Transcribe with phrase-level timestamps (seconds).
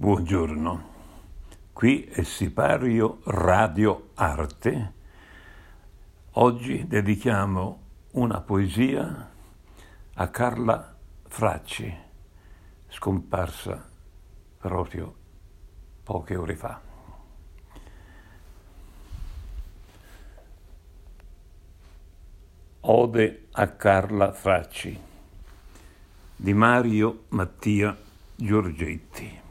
[0.00, 0.84] Buongiorno,
[1.72, 4.92] qui è Sipario Radio Arte.
[6.34, 7.80] Oggi dedichiamo
[8.12, 9.28] una poesia
[10.14, 11.92] a Carla Fracci,
[12.86, 13.90] scomparsa
[14.58, 15.14] proprio
[16.04, 16.80] poche ore fa.
[22.82, 25.00] Ode a Carla Fracci
[26.36, 27.98] di Mario Mattia
[28.36, 29.46] Giorgetti.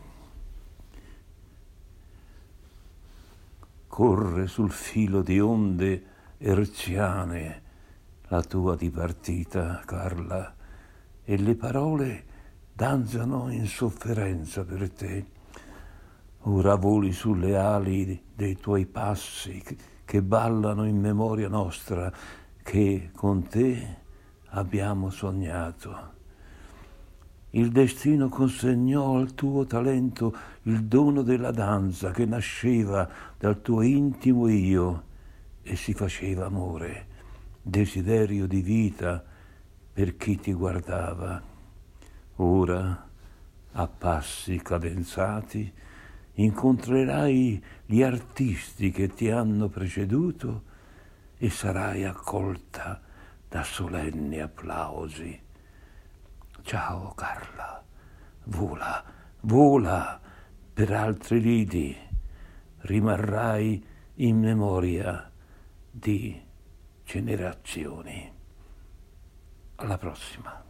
[3.97, 6.03] Corre sul filo di onde
[6.37, 7.61] erziane
[8.27, 10.53] la tua dipartita, Carla,
[11.23, 12.25] e le parole
[12.71, 15.25] danzano in sofferenza per te.
[16.41, 19.63] Ora voli sulle ali dei tuoi passi
[20.05, 22.13] che ballano in memoria nostra,
[22.61, 23.97] che con te
[24.49, 26.16] abbiamo sognato.
[27.57, 30.31] Il destino consegnò al tuo talento
[30.63, 35.03] il dono della danza che nasceva dal tuo intimo io
[35.63, 37.07] e si faceva amore,
[37.59, 39.23] desiderio di vita
[39.91, 41.41] per chi ti guardava.
[42.35, 43.09] Ora,
[43.71, 45.73] a passi cadenzati,
[46.33, 50.61] incontrerai gli artisti che ti hanno preceduto
[51.39, 53.01] e sarai accolta
[53.49, 55.45] da solenni applausi.
[56.67, 57.81] Ciao Carla,
[58.47, 59.01] vola,
[59.43, 60.19] vola
[60.73, 61.97] per altri lidi,
[62.79, 65.31] rimarrai in memoria
[65.89, 66.45] di
[67.05, 68.29] generazioni.
[69.75, 70.61] Alla prossima.